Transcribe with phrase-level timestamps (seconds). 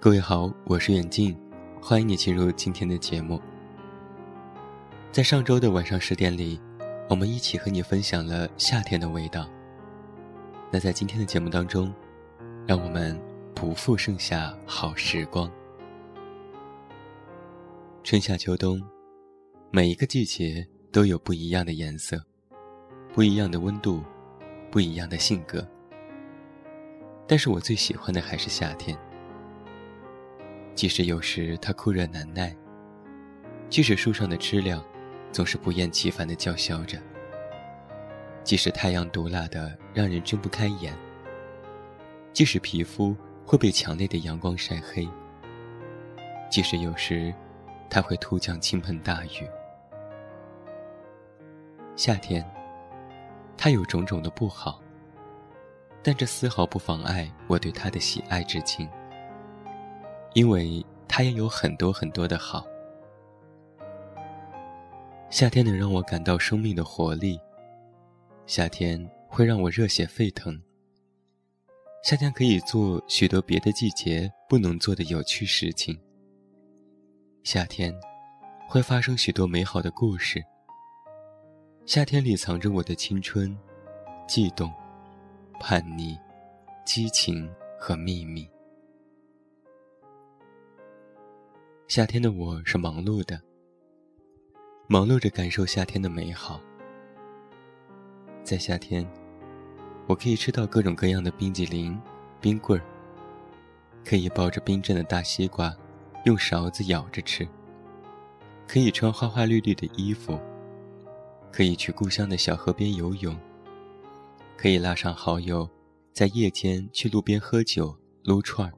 [0.00, 1.36] 各位好，我是远近，
[1.82, 3.42] 欢迎你进入今天的节目。
[5.10, 6.60] 在上周的晚上十点里，
[7.10, 9.50] 我们一起和你分享了夏天的味道。
[10.70, 11.92] 那在今天的节目当中，
[12.64, 13.20] 让我们
[13.56, 15.50] 不负盛夏好时光。
[18.04, 18.80] 春夏秋冬，
[19.72, 22.24] 每一个季节都有不一样的颜色，
[23.12, 24.00] 不一样的温度，
[24.70, 25.66] 不一样的性格。
[27.26, 28.96] 但是我最喜欢的还是夏天。
[30.78, 32.54] 即使有时它酷热难耐，
[33.68, 34.80] 即使树上的知了
[35.32, 36.96] 总是不厌其烦地叫嚣着，
[38.44, 40.96] 即使太阳毒辣的让人睁不开眼，
[42.32, 45.04] 即使皮肤会被强烈的阳光晒黑，
[46.48, 47.34] 即使有时
[47.90, 49.50] 它会突降倾盆大雨，
[51.96, 52.48] 夏天，
[53.56, 54.80] 它有种种的不好。
[56.04, 58.88] 但这丝毫不妨碍我对他的喜爱之情，
[60.34, 62.66] 因为他也有很多很多的好。
[65.30, 67.38] 夏天能让我感到生命的活力，
[68.46, 70.60] 夏天会让我热血沸腾。
[72.02, 75.98] 夏天可以做许多别的季节不能做的有趣事情。
[77.42, 77.94] 夏天
[78.68, 80.42] 会发生许多美好的故事。
[81.84, 83.56] 夏天里藏着我的青春，
[84.26, 84.72] 悸动。
[85.60, 86.16] 叛逆、
[86.84, 88.48] 激情和秘密。
[91.88, 93.40] 夏天的我是忙碌的，
[94.88, 96.60] 忙碌着感受夏天的美好。
[98.44, 99.10] 在夏天，
[100.06, 101.98] 我可以吃到各种各样的冰激凌、
[102.42, 102.84] 冰棍儿，
[104.04, 105.74] 可以抱着冰镇的大西瓜，
[106.26, 107.46] 用勺子舀着吃；
[108.66, 110.38] 可以穿花花绿绿的衣服，
[111.50, 113.34] 可以去故乡的小河边游泳。
[114.58, 115.66] 可以拉上好友，
[116.12, 118.74] 在夜间去路边喝酒、撸串儿。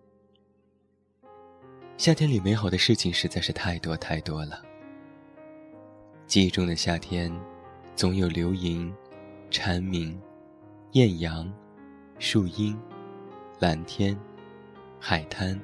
[2.00, 4.62] 夏天里美好的事情实在是太多太多了。
[6.26, 7.30] 记忆中的夏天，
[7.94, 8.90] 总有流萤、
[9.50, 10.18] 蝉鸣、
[10.92, 11.52] 艳阳、
[12.18, 12.74] 树荫、
[13.58, 14.18] 蓝天、
[14.98, 15.60] 海滩、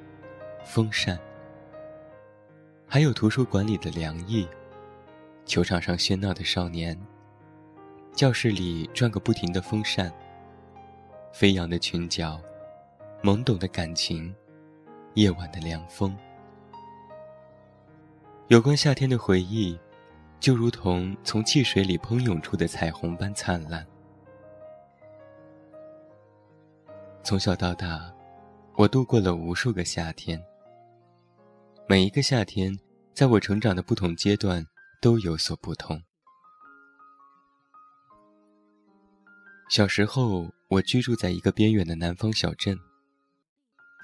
[0.62, 1.18] 风扇，
[2.86, 4.46] 还有图书馆里的凉意，
[5.46, 6.94] 球场上喧闹的少年。
[8.12, 10.12] 教室里转个不停的风扇，
[11.32, 12.38] 飞扬的裙角，
[13.22, 14.34] 懵懂的感情，
[15.14, 16.14] 夜晚的凉风。
[18.48, 19.76] 有关夏天的回忆，
[20.38, 23.84] 就如同从汽水里喷涌出的彩虹般灿烂。
[27.24, 28.08] 从小到大，
[28.76, 30.40] 我度过了无数个夏天。
[31.88, 32.72] 每一个夏天，
[33.12, 34.64] 在我成长的不同阶段，
[35.02, 36.00] 都有所不同。
[39.68, 42.78] 小时候，我居住在一个边远的南方小镇。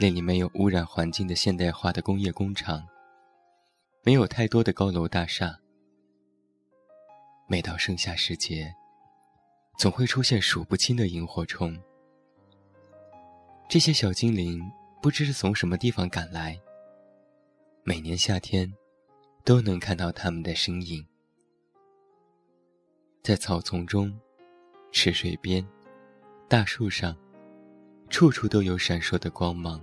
[0.00, 2.82] 那里没有污染环境的现代化的工业工厂，
[4.04, 5.56] 没有太多的高楼大厦。
[7.46, 8.74] 每到盛夏时节，
[9.78, 11.80] 总会出现数不清的萤火虫。
[13.68, 14.60] 这些小精灵
[15.00, 16.60] 不知是从什么地方赶来，
[17.84, 18.72] 每年夏天
[19.44, 21.06] 都能看到它们的身影，
[23.22, 24.12] 在草丛中。
[24.94, 25.66] 池水边，
[26.48, 27.16] 大树上，
[28.10, 29.82] 处处都有闪烁的光芒。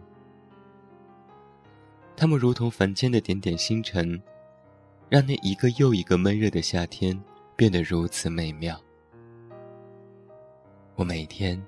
[2.20, 4.22] 它们如同凡间的点点星辰，
[5.08, 7.18] 让那一个又一个闷热的夏天
[7.56, 8.78] 变得如此美妙。
[10.96, 11.66] 我每天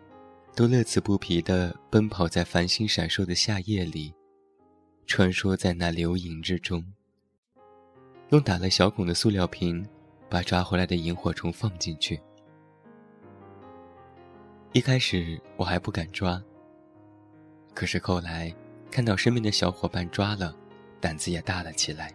[0.54, 4.14] 都乐此不疲地奔跑在繁星闪烁的夏夜里，
[5.08, 6.86] 穿梭在那流萤之中，
[8.32, 9.88] 用打了小孔的塑料瓶
[10.30, 12.20] 把抓回来的萤火虫放进去。
[14.74, 16.44] 一开始我还不敢抓，
[17.74, 18.54] 可是后来
[18.92, 20.54] 看到身边的小伙伴抓了，
[21.00, 22.14] 胆子也大了起来。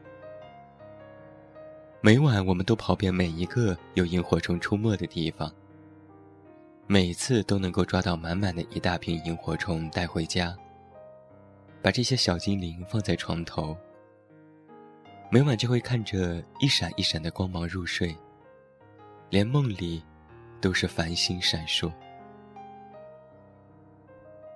[2.02, 5.50] 每晚我们都跑遍每一个有萤火虫出没的地方，
[6.87, 10.55] 每次都能够抓到满满的一大瓶萤火虫带回家，
[11.81, 13.75] 把这些小精灵放在床头，
[15.31, 18.14] 每晚就会看着一闪一闪的光芒入睡，
[19.31, 20.05] 连梦里
[20.61, 21.90] 都是繁星闪烁。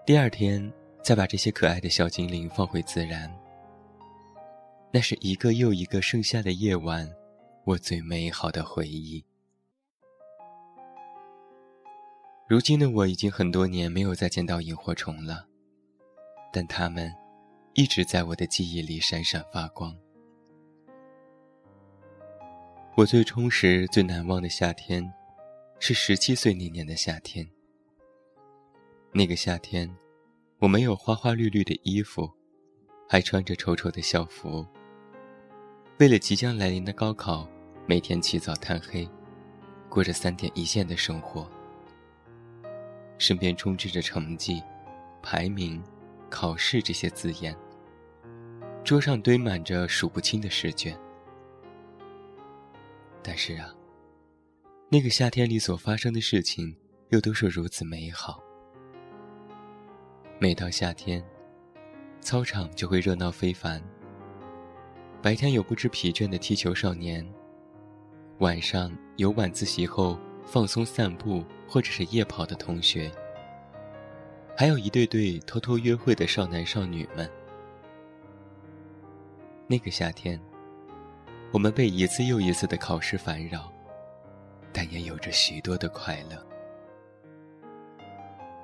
[0.07, 0.71] 第二天，
[1.03, 3.31] 再把这些可爱的小精灵放回自然。
[4.93, 7.09] 那是一个又一个盛夏的夜晚，
[7.65, 9.25] 我最美好的回忆。
[12.49, 15.47] 如今的我已经很多年没有再见到萤火虫了，
[16.53, 17.15] 但它们
[17.75, 19.97] 一直在我的记忆里闪闪发光。
[22.97, 25.13] 我最充实、最难忘的夏天，
[25.79, 27.49] 是十七岁那年的夏天。
[29.13, 29.89] 那个夏天，
[30.61, 32.31] 我没有花花绿绿的衣服，
[33.09, 34.67] 还穿着丑丑的校服，
[35.99, 37.49] 为了即将来临的高考，
[37.87, 39.09] 每天起早贪黑，
[39.89, 41.51] 过着三点一线的生活。
[43.17, 44.63] 身边充斥着成绩、
[45.23, 45.83] 排名、
[46.29, 47.57] 考试这些字眼，
[48.85, 50.95] 桌上堆满着数不清的试卷。
[53.23, 53.75] 但是啊，
[54.91, 56.77] 那个夏天里所发生的事情，
[57.09, 58.43] 又都是如此美好。
[60.43, 61.23] 每到夏天，
[62.23, 63.79] 操场就会热闹非凡。
[65.21, 67.23] 白天有不知疲倦的踢球少年，
[68.39, 73.13] 晚上有晚自习后放松散步或者是夜跑的同学，
[74.57, 77.31] 还有一对对偷偷约会的少男少女们。
[79.67, 80.41] 那个夏天。
[81.53, 83.71] 我们被一次又一次的考试烦扰，
[84.73, 86.50] 但也有着许多的快乐。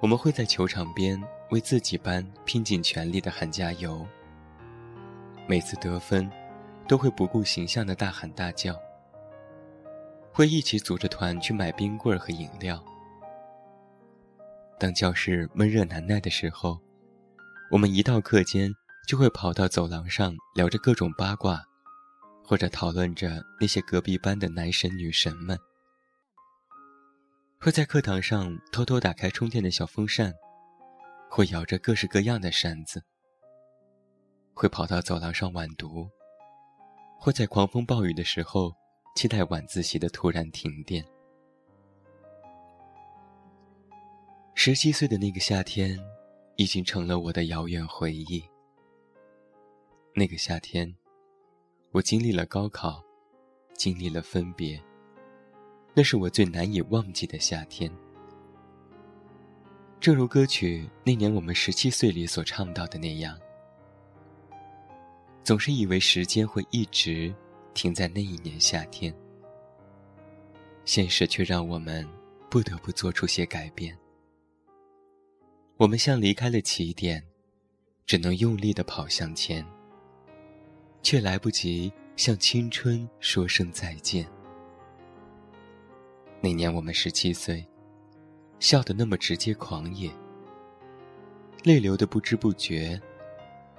[0.00, 1.20] 我们会在球场边
[1.50, 4.06] 为自己班拼尽全力的喊加油。
[5.46, 6.31] 每次得分，
[6.87, 8.78] 都会不顾形象的大喊大叫。
[10.32, 12.84] 会一起组着团去买冰棍和饮料。
[14.78, 16.78] 当教室闷热难耐的时候，
[17.70, 18.70] 我们一到课间
[19.08, 21.62] 就会跑到走廊上聊着各种八卦。
[22.49, 25.58] 或者讨论着那些隔壁班的男神女神们，
[27.66, 30.32] 会在课堂上偷偷打开充电的小风扇，
[31.28, 33.02] 会摇着各式各样的扇子，
[34.54, 36.08] 会跑到走廊上晚读，
[37.18, 38.72] 会在狂风暴雨的时候
[39.16, 41.04] 期待晚自习的突然停电。
[44.54, 45.98] 十七岁的那个夏天，
[46.54, 48.44] 已经成了我的遥远回忆。
[50.14, 50.96] 那个夏天。
[51.90, 53.02] 我经历了高考，
[53.74, 54.80] 经历了分别。
[55.98, 57.90] 那是我最难以忘记的夏天。
[59.98, 63.34] 正如歌曲《那年我们十七岁》里所唱到的那样，
[65.43, 67.34] 总是以为时间会一直
[67.72, 69.10] 停在那一年夏天，
[70.84, 72.06] 现实却让我们
[72.50, 73.96] 不得不做出些改变。
[75.78, 77.25] 我们像离开了起点，
[78.04, 79.66] 只能用力的跑向前。
[81.02, 84.28] 却来不及向青春说声再见。
[86.41, 87.67] 那年我们十七岁，
[88.61, 90.11] 笑得那么直接狂野，
[91.65, 93.00] 泪流的不知不觉。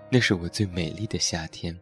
[0.10, 1.78] 那是我最美丽的夏天。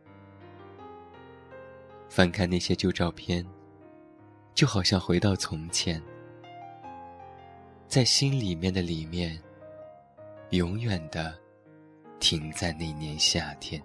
[2.10, 3.46] 翻看那些旧照片，
[4.54, 6.02] 就好像回到从前，
[7.88, 9.40] 在心里面的里面，
[10.52, 11.38] 永远的
[12.20, 13.82] 停在那年夏天。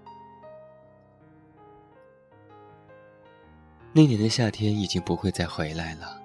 [3.93, 6.19] 那年的夏天已经不会再回来了。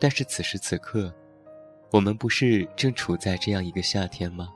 [0.00, 1.14] 但是此时此刻，
[1.92, 4.50] 我们不是正处在这样一个夏天吗？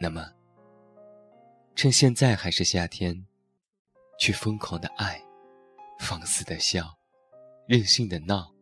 [0.00, 0.28] 那么，
[1.76, 3.24] 趁现在还是夏天，
[4.18, 5.22] 去疯狂的爱，
[6.00, 6.98] 放肆的笑，
[7.66, 8.52] 任性的闹，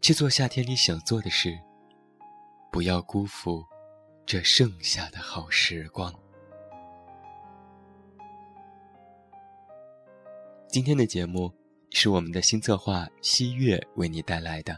[0.00, 1.56] 去做夏天里想做的事，
[2.72, 3.62] 不要辜负
[4.24, 6.12] 这剩下的好时光。
[10.68, 11.52] 今天的节目
[11.96, 14.76] 是我们的新策划西月为你带来的，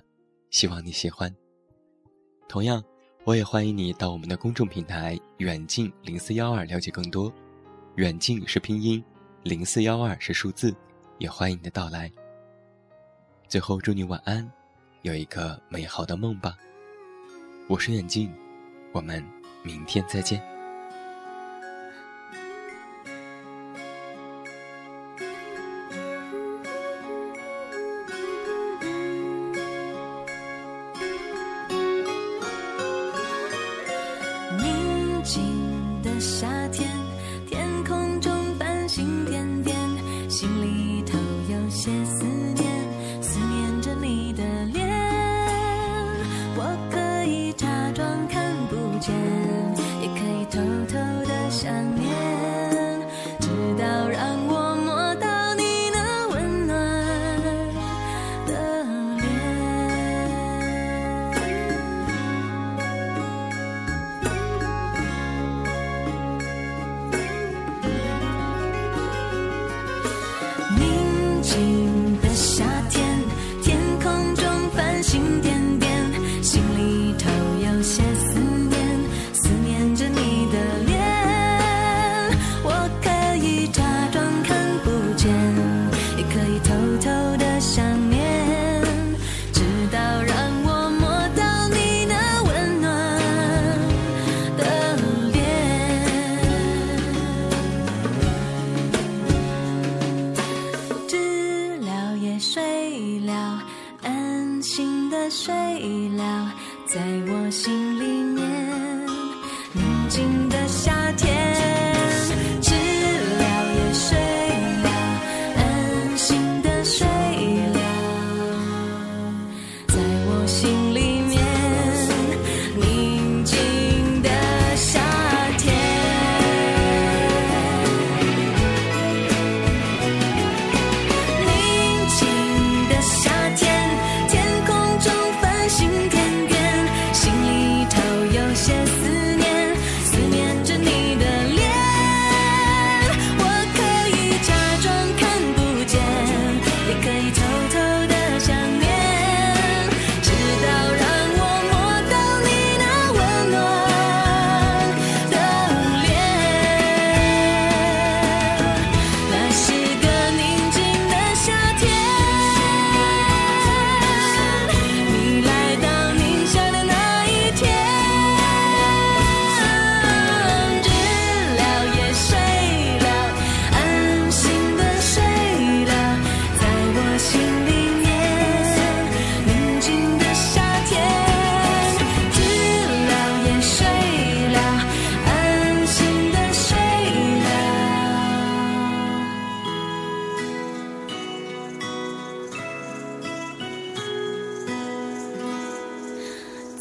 [0.50, 1.35] 希望你喜欢。
[2.46, 2.85] 同样，
[3.25, 7.32] 我也欢迎你到我们的公众平台远近零四幺二了解更多。
[7.96, 9.02] 远近是拼音，
[9.42, 10.76] 零四幺二是数字，
[11.18, 12.12] 也欢迎你的到来。
[13.49, 14.46] 最后，祝你晚安，
[15.00, 16.54] 有一个美好的梦吧。
[17.66, 18.30] 我是远近，
[18.92, 19.25] 我们
[19.62, 20.55] 明天再见。
[35.26, 35.42] 新
[36.04, 36.88] 的夏天
[37.49, 39.76] 天空中繁星点点
[40.30, 41.18] 心里头
[41.50, 42.64] 有些思念
[43.21, 44.87] 思念着你的脸。
[46.54, 49.12] 我可以假装看不见
[50.00, 50.95] 也可以偷偷
[51.26, 51.75] 的想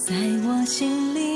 [0.06, 0.14] 在
[0.46, 1.35] 我心里，